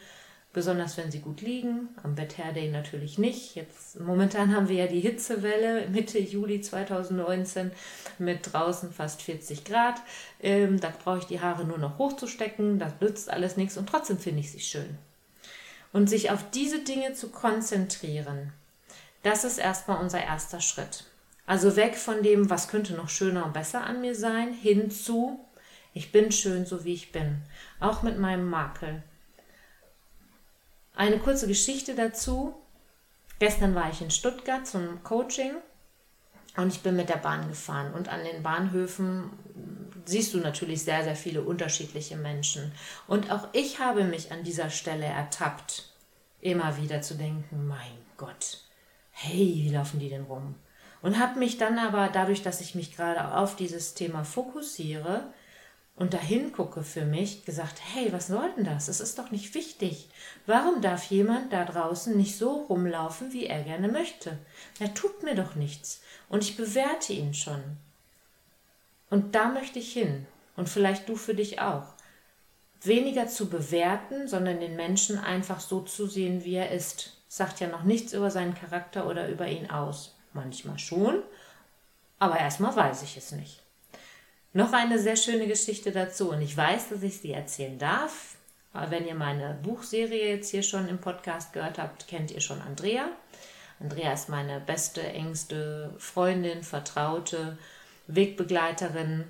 besonders 0.54 0.98
wenn 0.98 1.12
sie 1.12 1.20
gut 1.20 1.42
liegen. 1.42 1.90
Am 2.04 2.16
Bett 2.16 2.36
Day 2.38 2.70
natürlich 2.70 3.18
nicht. 3.18 3.56
Jetzt 3.56 4.00
momentan 4.00 4.56
haben 4.56 4.68
wir 4.68 4.76
ja 4.76 4.88
die 4.88 5.00
Hitzewelle 5.00 5.88
Mitte 5.90 6.20
Juli 6.20 6.62
2019 6.62 7.72
mit 8.20 8.52
draußen 8.52 8.92
fast 8.92 9.22
40 9.22 9.64
Grad. 9.64 10.02
Ähm, 10.42 10.80
da 10.80 10.92
brauche 11.04 11.20
ich 11.20 11.26
die 11.26 11.42
Haare 11.42 11.66
nur 11.66 11.78
noch 11.78 11.98
hochzustecken. 11.98 12.80
Das 12.80 12.94
nützt 13.00 13.30
alles 13.30 13.58
nichts 13.58 13.78
und 13.78 13.88
trotzdem 13.88 14.20
finde 14.20 14.42
ich 14.42 14.52
sie 14.52 14.60
schön. 14.60 14.98
Und 15.94 16.10
sich 16.10 16.32
auf 16.32 16.50
diese 16.52 16.80
Dinge 16.80 17.14
zu 17.14 17.30
konzentrieren, 17.30 18.54
das 19.24 19.44
ist 19.44 19.58
erstmal 19.58 20.02
unser 20.02 20.24
erster 20.24 20.62
Schritt. 20.62 21.06
Also 21.46 21.76
weg 21.76 21.96
von 21.96 22.24
dem, 22.24 22.50
was 22.50 22.70
könnte 22.70 22.94
noch 22.94 23.10
schöner 23.10 23.46
und 23.46 23.54
besser 23.54 23.84
an 23.84 24.02
mir 24.02 24.16
sein, 24.16 24.54
hin 24.54 24.90
zu, 24.90 25.40
ich 25.94 26.12
bin 26.12 26.32
schön 26.32 26.66
so 26.66 26.86
wie 26.86 26.94
ich 26.94 27.12
bin. 27.12 27.42
Auch 27.80 28.04
mit 28.04 28.18
meinem 28.18 28.50
Makel. 28.50 29.04
Eine 30.94 31.20
kurze 31.20 31.48
Geschichte 31.48 31.96
dazu. 31.96 32.54
Gestern 33.40 33.74
war 33.74 33.90
ich 33.90 34.02
in 34.02 34.12
Stuttgart 34.12 34.68
zum 34.68 35.04
Coaching 35.04 35.54
und 36.58 36.74
ich 36.74 36.82
bin 36.82 36.96
mit 36.96 37.10
der 37.10 37.18
Bahn 37.18 37.48
gefahren. 37.48 37.94
Und 37.94 38.10
an 38.10 38.24
den 38.24 38.44
Bahnhöfen 38.44 39.32
siehst 40.06 40.34
du 40.34 40.40
natürlich 40.40 40.84
sehr, 40.84 41.04
sehr 41.04 41.16
viele 41.16 41.42
unterschiedliche 41.42 42.18
Menschen. 42.18 42.72
Und 43.08 43.32
auch 43.32 43.48
ich 43.54 43.80
habe 43.80 44.04
mich 44.04 44.32
an 44.32 44.44
dieser 44.44 44.70
Stelle 44.70 45.06
ertappt, 45.06 45.92
immer 46.42 46.78
wieder 46.78 47.02
zu 47.02 47.16
denken, 47.16 47.68
mein 47.68 47.98
Gott, 48.18 48.60
hey, 49.12 49.54
wie 49.56 49.70
laufen 49.70 50.00
die 50.00 50.10
denn 50.10 50.24
rum? 50.24 50.56
Und 51.02 51.20
habe 51.20 51.40
mich 51.40 51.58
dann 51.58 51.80
aber 51.80 52.10
dadurch, 52.10 52.44
dass 52.44 52.62
ich 52.62 52.76
mich 52.76 52.96
gerade 52.96 53.36
auf 53.36 53.56
dieses 53.56 53.96
Thema 53.96 54.24
fokussiere, 54.24 55.34
und 56.02 56.16
dahin 56.16 56.52
gucke 56.52 56.82
für 56.82 57.06
mich, 57.06 57.46
gesagt, 57.46 57.80
hey, 57.94 58.12
was 58.12 58.26
soll 58.26 58.52
denn 58.56 58.64
das? 58.64 58.88
Es 58.88 59.02
ist 59.02 59.20
doch 59.20 59.30
nicht 59.30 59.54
wichtig. 59.54 60.10
Warum 60.48 60.82
darf 60.82 61.04
jemand 61.12 61.54
da 61.54 61.64
draußen 61.64 62.18
nicht 62.18 62.40
so 62.40 62.64
rumlaufen, 62.64 63.34
wie 63.34 63.46
er 63.46 63.62
gerne 63.62 63.88
möchte? 63.88 64.40
Er 64.80 64.96
tut 64.96 65.22
mir 65.22 65.36
doch 65.36 65.54
nichts. 65.54 66.02
Und 66.28 66.44
ich 66.44 66.58
bewerte 66.58 67.14
ihn 67.14 67.36
schon. 67.36 67.62
Und 69.12 69.36
da 69.36 69.50
möchte 69.50 69.78
ich 69.78 69.94
hin. 69.94 70.26
Und 70.56 70.70
vielleicht 70.70 71.08
du 71.08 71.16
für 71.16 71.36
dich 71.36 71.62
auch. 71.62 71.94
Weniger 72.82 73.28
zu 73.28 73.48
bewerten, 73.48 74.28
sondern 74.28 74.60
den 74.60 74.76
Menschen 74.76 75.20
einfach 75.20 75.60
so 75.60 75.82
zu 75.82 76.08
sehen, 76.08 76.44
wie 76.44 76.56
er 76.56 76.72
ist. 76.72 77.22
Sagt 77.28 77.60
ja 77.60 77.68
noch 77.68 77.84
nichts 77.84 78.14
über 78.14 78.32
seinen 78.32 78.56
Charakter 78.56 79.06
oder 79.06 79.30
über 79.30 79.48
ihn 79.48 79.70
aus. 79.70 80.16
Manchmal 80.34 80.80
schon, 80.80 81.22
aber 82.18 82.40
erstmal 82.40 82.76
weiß 82.76 83.04
ich 83.04 83.18
es 83.18 83.34
nicht. 83.34 83.62
Noch 84.54 84.74
eine 84.74 85.00
sehr 85.00 85.16
schöne 85.16 85.48
Geschichte 85.48 85.92
dazu 85.92 86.30
und 86.30 86.42
ich 86.42 86.58
weiß, 86.58 86.90
dass 86.90 87.04
ich 87.04 87.20
sie 87.20 87.32
erzählen 87.32 87.80
darf. 87.80 88.36
Wenn 88.74 89.08
ihr 89.08 89.16
meine 89.16 89.58
Buchserie 89.64 90.30
jetzt 90.30 90.50
hier 90.52 90.64
schon 90.64 90.90
im 90.90 91.00
Podcast 91.00 91.54
gehört 91.54 91.78
habt, 91.78 92.08
kennt 92.08 92.32
ihr 92.32 92.42
schon 92.42 92.62
Andrea. 92.62 93.06
Andrea 93.80 94.12
ist 94.12 94.28
meine 94.28 94.60
beste, 94.60 95.02
engste 95.02 95.94
Freundin, 95.98 96.64
Vertraute, 96.64 97.58
Wegbegleiterin, 98.08 99.24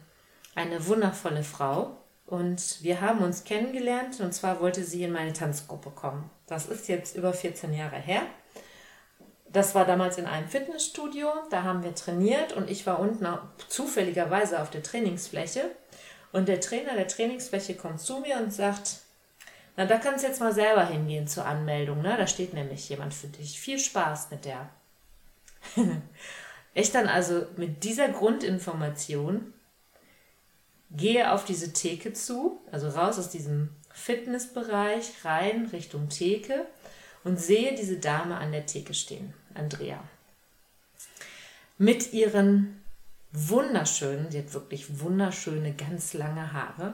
eine 0.55 0.87
wundervolle 0.87 1.43
Frau. 1.43 1.97
Und 2.25 2.81
wir 2.81 3.01
haben 3.01 3.19
uns 3.19 3.43
kennengelernt 3.43 4.19
und 4.21 4.33
zwar 4.33 4.59
wollte 4.59 4.83
sie 4.83 5.03
in 5.03 5.11
meine 5.11 5.33
Tanzgruppe 5.33 5.91
kommen. 5.91 6.31
Das 6.47 6.65
ist 6.65 6.87
jetzt 6.87 7.15
über 7.15 7.33
14 7.33 7.73
Jahre 7.73 7.97
her 7.97 8.23
das 9.53 9.75
war 9.75 9.85
damals 9.85 10.17
in 10.17 10.25
einem 10.25 10.47
Fitnessstudio, 10.47 11.29
da 11.49 11.63
haben 11.63 11.83
wir 11.83 11.93
trainiert 11.93 12.53
und 12.53 12.69
ich 12.69 12.85
war 12.85 12.99
unten 12.99 13.27
zufälligerweise 13.67 14.61
auf 14.61 14.69
der 14.69 14.83
Trainingsfläche. 14.83 15.71
Und 16.31 16.47
der 16.47 16.61
Trainer 16.61 16.95
der 16.95 17.07
Trainingsfläche 17.07 17.75
kommt 17.75 17.99
zu 17.99 18.19
mir 18.19 18.37
und 18.37 18.53
sagt, 18.53 19.01
na, 19.75 19.85
da 19.85 19.97
kannst 19.97 20.23
du 20.23 20.27
jetzt 20.27 20.39
mal 20.39 20.53
selber 20.53 20.85
hingehen 20.85 21.27
zur 21.27 21.45
Anmeldung, 21.45 22.01
ne? 22.01 22.15
Da 22.17 22.27
steht 22.27 22.53
nämlich 22.53 22.87
jemand 22.87 23.13
für 23.13 23.27
dich. 23.27 23.59
Viel 23.59 23.79
Spaß 23.79 24.31
mit 24.31 24.45
der. 24.45 24.69
ich 26.73 26.91
dann 26.91 27.07
also 27.07 27.45
mit 27.57 27.83
dieser 27.83 28.09
Grundinformation 28.09 29.53
gehe 30.91 31.31
auf 31.31 31.45
diese 31.45 31.73
Theke 31.73 32.13
zu, 32.13 32.61
also 32.71 32.89
raus 32.89 33.19
aus 33.19 33.29
diesem 33.29 33.69
Fitnessbereich, 33.93 35.25
rein 35.25 35.67
Richtung 35.67 36.09
Theke 36.09 36.65
und 37.23 37.39
sehe 37.39 37.75
diese 37.75 37.97
Dame 37.97 38.37
an 38.37 38.51
der 38.51 38.65
Theke 38.65 38.93
stehen. 38.93 39.33
Andrea. 39.55 40.03
Mit 41.77 42.13
ihren 42.13 42.81
wunderschönen, 43.31 44.29
sie 44.29 44.39
hat 44.39 44.53
wirklich 44.53 44.99
wunderschöne, 44.99 45.73
ganz 45.73 46.13
lange 46.13 46.53
Haare, 46.53 46.93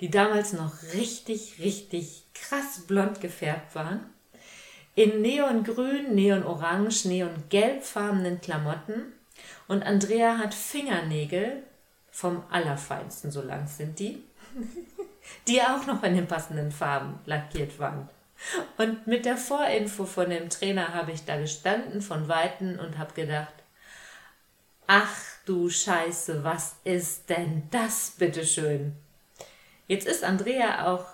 die 0.00 0.10
damals 0.10 0.52
noch 0.52 0.82
richtig, 0.94 1.56
richtig 1.60 2.24
krass 2.34 2.80
blond 2.86 3.20
gefärbt 3.20 3.74
waren, 3.74 4.00
in 4.94 5.22
neongrün, 5.22 6.14
neonorange, 6.14 7.06
neongelbfarbenen 7.06 8.40
Klamotten 8.40 9.12
und 9.68 9.82
Andrea 9.82 10.38
hat 10.38 10.54
Fingernägel 10.54 11.62
vom 12.10 12.42
allerfeinsten, 12.50 13.30
so 13.30 13.42
lang 13.42 13.66
sind 13.66 13.98
die, 13.98 14.22
die 15.48 15.60
auch 15.62 15.86
noch 15.86 16.02
in 16.02 16.16
den 16.16 16.26
passenden 16.26 16.72
Farben 16.72 17.18
lackiert 17.26 17.78
waren. 17.78 18.08
Und 18.78 19.06
mit 19.06 19.24
der 19.24 19.36
Vorinfo 19.36 20.06
von 20.06 20.30
dem 20.30 20.48
Trainer 20.48 20.94
habe 20.94 21.12
ich 21.12 21.24
da 21.24 21.38
gestanden 21.38 22.02
von 22.02 22.28
Weitem 22.28 22.78
und 22.78 22.98
habe 22.98 23.14
gedacht, 23.14 23.52
ach 24.86 25.14
du 25.44 25.68
Scheiße, 25.68 26.42
was 26.42 26.76
ist 26.84 27.28
denn 27.28 27.62
das, 27.70 28.14
bitteschön? 28.18 28.96
Jetzt 29.86 30.06
ist 30.06 30.24
Andrea 30.24 30.92
auch 30.92 31.06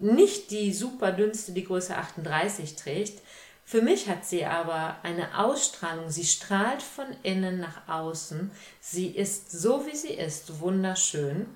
nicht 0.00 0.50
die 0.50 0.72
super 0.72 1.12
dünnste, 1.12 1.52
die 1.52 1.64
Größe 1.64 1.96
38 1.96 2.76
trägt. 2.76 3.22
Für 3.64 3.80
mich 3.80 4.08
hat 4.08 4.24
sie 4.24 4.44
aber 4.44 4.96
eine 5.02 5.38
Ausstrahlung. 5.38 6.10
Sie 6.10 6.24
strahlt 6.24 6.82
von 6.82 7.06
innen 7.22 7.60
nach 7.60 7.88
außen. 7.88 8.50
Sie 8.80 9.08
ist 9.08 9.50
so, 9.50 9.86
wie 9.86 9.96
sie 9.96 10.12
ist, 10.12 10.60
wunderschön. 10.60 11.46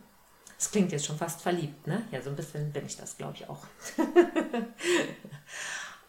Das 0.59 0.73
klingt 0.73 0.91
jetzt 0.91 1.07
schon 1.07 1.17
fast 1.17 1.41
verliebt, 1.41 1.87
ne? 1.87 2.03
Ja, 2.11 2.21
so 2.21 2.31
ein 2.31 2.37
bisschen 2.37 2.73
bin 2.73 2.85
ich 2.85 2.97
das, 2.97 3.17
glaube 3.17 3.37
ich, 3.37 3.49
auch. 3.49 3.65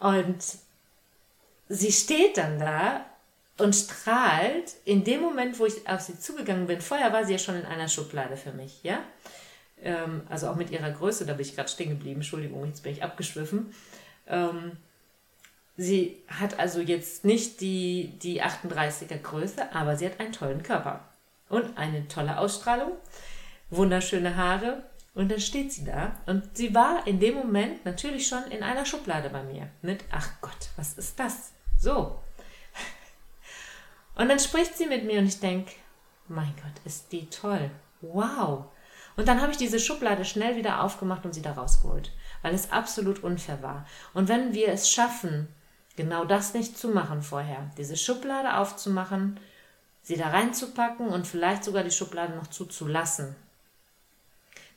und 0.00 0.44
sie 1.68 1.92
steht 1.92 2.36
dann 2.36 2.58
da 2.58 3.06
und 3.58 3.76
strahlt 3.76 4.74
in 4.84 5.04
dem 5.04 5.20
Moment, 5.20 5.60
wo 5.60 5.66
ich 5.66 5.88
auf 5.88 6.00
sie 6.00 6.18
zugegangen 6.18 6.66
bin. 6.66 6.80
Vorher 6.80 7.12
war 7.12 7.24
sie 7.24 7.32
ja 7.32 7.38
schon 7.38 7.54
in 7.54 7.64
einer 7.64 7.88
Schublade 7.88 8.36
für 8.36 8.50
mich, 8.50 8.82
ja? 8.82 8.98
Ähm, 9.80 10.22
also 10.28 10.48
auch 10.48 10.56
mit 10.56 10.70
ihrer 10.70 10.90
Größe, 10.90 11.26
da 11.26 11.34
bin 11.34 11.46
ich 11.46 11.54
gerade 11.54 11.68
stehen 11.68 11.90
geblieben. 11.90 12.16
Entschuldigung, 12.16 12.66
jetzt 12.66 12.82
bin 12.82 12.92
ich 12.92 13.04
abgeschwiffen. 13.04 13.72
Ähm, 14.26 14.72
sie 15.76 16.16
hat 16.26 16.58
also 16.58 16.80
jetzt 16.80 17.24
nicht 17.24 17.60
die, 17.60 18.14
die 18.20 18.42
38er 18.42 19.18
Größe, 19.18 19.72
aber 19.72 19.96
sie 19.96 20.06
hat 20.06 20.18
einen 20.18 20.32
tollen 20.32 20.64
Körper 20.64 21.04
und 21.48 21.78
eine 21.78 22.08
tolle 22.08 22.36
Ausstrahlung 22.36 22.92
wunderschöne 23.70 24.36
Haare. 24.36 24.82
Und 25.14 25.30
dann 25.30 25.40
steht 25.40 25.72
sie 25.72 25.84
da 25.84 26.12
und 26.26 26.56
sie 26.56 26.72
war 26.72 27.06
in 27.06 27.18
dem 27.18 27.34
Moment 27.34 27.84
natürlich 27.84 28.28
schon 28.28 28.44
in 28.44 28.62
einer 28.62 28.86
Schublade 28.86 29.28
bei 29.28 29.42
mir 29.42 29.68
mit, 29.82 30.04
ach 30.12 30.28
Gott, 30.40 30.68
was 30.76 30.94
ist 30.94 31.18
das? 31.18 31.52
So. 31.78 32.20
Und 34.14 34.28
dann 34.28 34.38
spricht 34.38 34.76
sie 34.76 34.86
mit 34.86 35.04
mir 35.04 35.18
und 35.18 35.26
ich 35.26 35.40
denke, 35.40 35.72
mein 36.28 36.54
Gott, 36.62 36.84
ist 36.84 37.10
die 37.10 37.28
toll. 37.28 37.70
Wow. 38.02 38.66
Und 39.16 39.28
dann 39.28 39.40
habe 39.40 39.50
ich 39.50 39.58
diese 39.58 39.80
Schublade 39.80 40.24
schnell 40.24 40.56
wieder 40.56 40.82
aufgemacht 40.82 41.24
und 41.24 41.34
sie 41.34 41.42
da 41.42 41.52
rausgeholt, 41.52 42.12
weil 42.42 42.54
es 42.54 42.70
absolut 42.70 43.24
unfair 43.24 43.62
war. 43.62 43.86
Und 44.14 44.28
wenn 44.28 44.54
wir 44.54 44.68
es 44.68 44.90
schaffen, 44.90 45.48
genau 45.96 46.24
das 46.24 46.54
nicht 46.54 46.78
zu 46.78 46.88
machen 46.88 47.22
vorher, 47.22 47.70
diese 47.76 47.96
Schublade 47.96 48.56
aufzumachen, 48.56 49.40
sie 50.02 50.16
da 50.16 50.28
reinzupacken 50.28 51.08
und 51.08 51.26
vielleicht 51.26 51.64
sogar 51.64 51.82
die 51.82 51.90
Schublade 51.90 52.34
noch 52.34 52.46
zuzulassen, 52.46 53.36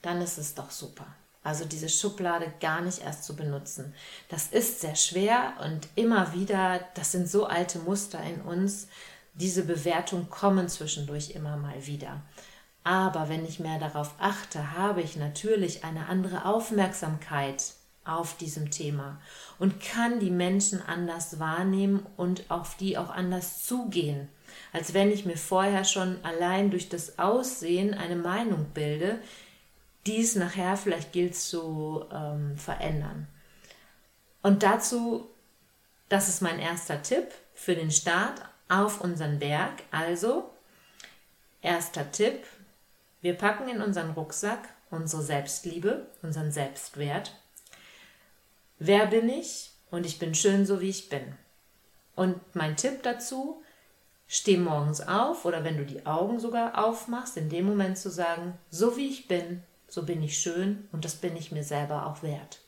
dann 0.04 0.22
ist 0.22 0.38
es 0.38 0.54
doch 0.54 0.70
super. 0.70 1.08
Also 1.44 1.66
diese 1.66 1.90
Schublade 1.90 2.54
gar 2.62 2.82
nicht 2.82 3.00
erst 3.00 3.26
zu 3.26 3.36
benutzen. 3.36 3.94
Das 4.30 4.48
ist 4.48 4.80
sehr 4.80 4.96
schwer 4.96 5.54
und 5.64 5.88
immer 5.96 6.34
wieder, 6.34 6.80
das 6.94 7.12
sind 7.12 7.28
so 7.28 7.46
alte 7.48 7.80
Muster 7.80 8.22
in 8.22 8.42
uns, 8.42 8.88
diese 9.34 9.64
Bewertungen 9.64 10.30
kommen 10.30 10.70
zwischendurch 10.70 11.32
immer 11.32 11.58
mal 11.58 11.86
wieder. 11.86 12.22
Aber 12.84 13.30
wenn 13.30 13.46
ich 13.46 13.60
mehr 13.60 13.80
darauf 13.80 14.14
achte, 14.20 14.78
habe 14.78 15.02
ich 15.02 15.16
natürlich 15.16 15.84
eine 15.84 16.08
andere 16.08 16.46
Aufmerksamkeit 16.46 17.74
auf 18.06 18.36
diesem 18.38 18.70
Thema 18.70 19.20
und 19.60 19.80
kann 19.80 20.20
die 20.20 20.32
Menschen 20.32 20.82
anders 20.82 21.40
wahrnehmen 21.40 22.06
und 22.18 22.52
auf 22.52 22.76
die 22.76 22.98
auch 22.98 23.10
anders 23.10 23.64
zugehen, 23.64 24.28
als 24.74 24.94
wenn 24.94 25.12
ich 25.12 25.26
mir 25.26 25.38
vorher 25.38 25.86
schon 25.86 26.24
allein 26.24 26.70
durch 26.70 26.90
das 26.90 27.18
Aussehen 27.18 27.94
eine 27.94 28.18
Meinung 28.18 28.66
bilde, 28.74 29.20
die 30.06 30.22
es 30.22 30.36
nachher 30.36 30.78
vielleicht 30.78 31.12
gilt 31.12 31.36
zu 31.36 32.06
ähm, 32.12 32.58
verändern. 32.58 33.28
Und 34.42 34.64
dazu, 34.64 35.30
das 36.10 36.28
ist 36.28 36.42
mein 36.42 36.60
erster 36.60 37.02
Tipp 37.02 37.28
für 37.54 37.76
den 37.76 37.92
Start 37.92 38.42
auf 38.68 39.02
unseren 39.02 39.40
Berg. 39.40 39.84
Also, 39.92 40.50
erster 41.62 42.12
Tipp, 42.12 42.46
wir 43.22 43.36
packen 43.36 43.70
in 43.70 43.82
unseren 43.82 44.12
Rucksack 44.12 44.70
unsere 44.94 45.24
Selbstliebe, 45.24 46.08
unseren 46.22 46.52
Selbstwert. 46.52 47.36
Wer 48.80 49.08
bin 49.08 49.28
ich? 49.28 49.72
Und 49.92 50.06
ich 50.06 50.20
bin 50.20 50.34
schön 50.34 50.66
so, 50.66 50.82
wie 50.82 50.90
ich 50.90 51.10
bin. 51.10 51.36
Und 52.16 52.40
mein 52.56 52.78
Tipp 52.78 53.04
dazu, 53.04 53.62
steh 54.28 54.58
morgens 54.58 55.02
auf 55.02 55.46
oder 55.46 55.64
wenn 55.64 55.78
du 55.78 55.86
die 55.86 56.06
Augen 56.06 56.40
sogar 56.40 56.84
aufmachst, 56.84 57.38
in 57.38 57.50
dem 57.50 57.66
Moment 57.66 57.98
zu 57.98 58.10
sagen, 58.10 58.58
so 58.70 58.98
wie 58.98 59.08
ich 59.10 59.28
bin, 59.28 59.64
so 59.94 60.04
bin 60.04 60.24
ich 60.24 60.40
schön 60.40 60.88
und 60.92 61.06
das 61.06 61.16
bin 61.16 61.36
ich 61.38 61.52
mir 61.52 61.64
selber 61.64 62.08
auch 62.08 62.24
wert. 62.24 62.60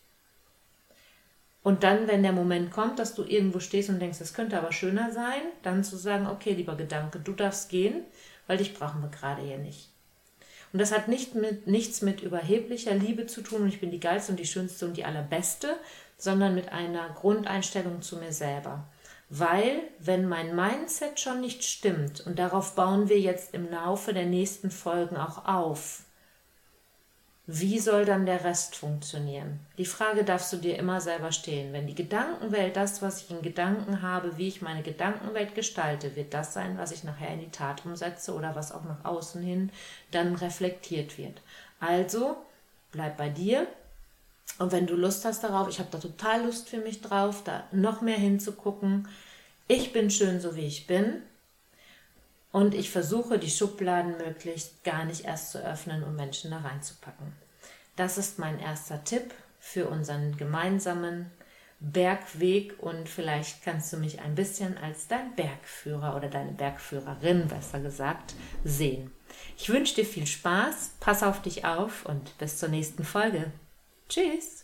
Und 1.63 1.82
dann, 1.82 2.08
wenn 2.08 2.22
der 2.22 2.34
Moment 2.34 2.70
kommt, 2.70 3.00
dass 3.00 3.15
du 3.15 3.24
irgendwo 3.24 3.60
stehst 3.60 3.89
und 3.89 4.00
denkst, 4.00 4.22
es 4.22 4.36
könnte 4.36 4.60
aber 4.60 4.72
schöner 4.72 5.12
sein, 5.12 5.41
dann 5.63 5.84
zu 5.84 5.98
sagen, 5.98 6.27
okay, 6.27 6.53
lieber 6.53 6.75
Gedanke, 6.75 7.20
du 7.20 7.32
darfst 7.32 7.70
gehen, 7.70 8.03
weil 8.46 8.58
dich 8.58 8.75
brauchen 8.75 9.01
wir 9.01 9.10
gerade 9.10 9.41
hier 9.41 9.58
nicht. 9.58 9.89
Und 10.72 10.79
das 10.79 10.91
hat 10.91 11.08
nicht 11.08 11.34
mit, 11.34 11.65
nichts 11.65 12.03
mit 12.03 12.22
überheblicher 12.22 12.94
Liebe 12.94 13.25
zu 13.25 13.41
tun 13.41 13.63
und 13.63 13.70
ich 13.70 13.79
bin 13.79 13.89
die 13.89 14.00
geilste 14.00 14.34
und 14.34 14.39
die 14.39 14.46
schönste 14.46 14.86
und 14.86 14.96
die 14.96 15.05
allerbeste, 15.05 15.75
sondern 16.20 16.53
mit 16.53 16.72
einer 16.72 17.10
Grundeinstellung 17.10 18.03
zu 18.03 18.17
mir 18.17 18.34
selber. 18.34 18.88
Weil, 19.29 19.82
wenn 19.98 20.27
mein 20.27 20.55
Mindset 20.55 21.20
schon 21.20 21.41
nicht 21.41 21.63
stimmt, 21.63 22.22
und 22.27 22.38
darauf 22.38 22.75
bauen 22.75 23.10
wir 23.10 23.20
jetzt 23.20 23.55
im 23.55 23.72
Laufe 23.72 24.13
der 24.13 24.27
nächsten 24.27 24.70
Folgen 24.70 25.17
auch 25.17 25.46
auf, 25.46 26.05
wie 27.48 27.78
soll 27.78 28.06
dann 28.06 28.25
der 28.25 28.44
Rest 28.44 28.75
funktionieren? 28.75 29.60
Die 29.78 29.86
Frage 29.86 30.24
darfst 30.24 30.52
du 30.52 30.58
dir 30.58 30.80
immer 30.80 31.00
selber 31.00 31.32
stellen. 31.32 31.74
Wenn 31.74 31.86
die 31.86 31.94
Gedankenwelt, 31.94 32.75
das, 32.75 33.04
was 33.04 33.22
ich 33.22 33.30
in 33.30 33.44
Gedanken 33.44 34.02
habe, 34.02 34.38
wie 34.38 34.48
ich 34.48 34.64
meine 34.64 34.82
Gedankenwelt 34.82 35.54
gestalte, 35.54 36.16
wird 36.16 36.34
das 36.34 36.56
sein, 36.56 36.78
was 36.80 36.92
ich 36.92 37.04
nachher 37.04 37.34
in 37.34 37.42
die 37.42 37.52
Tat 37.52 37.86
umsetze 37.86 38.34
oder 38.34 38.56
was 38.56 38.72
auch 38.72 38.84
nach 38.84 39.06
außen 39.06 39.44
hin 39.44 39.72
dann 40.10 40.34
reflektiert 40.34 41.20
wird. 41.20 41.40
Also 41.80 42.36
bleib 42.92 43.18
bei 43.18 43.30
dir. 43.30 43.68
Und 44.58 44.72
wenn 44.72 44.88
du 44.88 44.96
Lust 44.96 45.24
hast 45.24 45.44
darauf, 45.44 45.70
ich 45.70 45.78
habe 45.78 45.90
da 45.92 46.00
total 46.00 46.46
Lust 46.46 46.70
für 46.70 46.78
mich 46.78 47.02
drauf, 47.02 47.44
da 47.44 47.64
noch 47.72 48.02
mehr 48.02 48.18
hinzugucken. 48.18 49.08
Ich 49.68 49.94
bin 49.94 50.10
schön 50.10 50.40
so 50.40 50.56
wie 50.56 50.66
ich 50.66 50.88
bin. 50.88 51.22
Und 52.56 52.74
ich 52.74 52.90
versuche, 52.90 53.38
die 53.38 53.50
Schubladen 53.50 54.16
möglichst 54.18 54.86
gar 54.86 55.04
nicht 55.04 55.26
erst 55.26 55.52
zu 55.52 55.58
öffnen, 55.58 56.06
um 56.06 56.16
Menschen 56.16 56.52
da 56.52 56.60
reinzupacken. 56.60 57.34
Das 57.98 58.18
ist 58.18 58.40
mein 58.40 58.60
erster 58.60 59.04
Tipp 59.04 59.34
für 59.60 59.90
unseren 59.90 60.38
gemeinsamen 60.38 61.30
Bergweg 61.82 62.82
und 62.82 63.10
vielleicht 63.10 63.62
kannst 63.66 63.92
du 63.92 63.98
mich 63.98 64.22
ein 64.22 64.36
bisschen 64.36 64.78
als 64.78 65.10
dein 65.10 65.36
Bergführer 65.36 66.16
oder 66.16 66.30
deine 66.30 66.54
Bergführerin, 66.54 67.50
besser 67.50 67.82
gesagt, 67.82 68.36
sehen. 68.64 69.12
Ich 69.58 69.68
wünsche 69.68 69.96
dir 69.96 70.06
viel 70.06 70.26
Spaß, 70.26 70.92
pass 71.02 71.24
auf 71.24 71.42
dich 71.42 71.66
auf 71.66 72.06
und 72.06 72.38
bis 72.38 72.58
zur 72.58 72.70
nächsten 72.70 73.04
Folge. 73.04 73.52
Tschüss! 74.08 74.64